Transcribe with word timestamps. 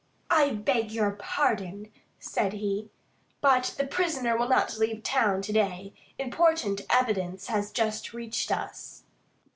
"I 0.31 0.49
beg 0.55 0.89
your 0.91 1.11
pardon," 1.11 1.91
said 2.17 2.53
he, 2.53 2.89
"but 3.39 3.75
the 3.77 3.85
prisoner 3.85 4.35
will 4.35 4.49
not 4.49 4.79
leave 4.79 5.03
town 5.03 5.43
to 5.43 5.53
day. 5.53 5.93
Important 6.17 6.81
evidence 6.89 7.45
has 7.49 7.71
just 7.71 8.11
reached 8.11 8.51
us." 8.51 9.03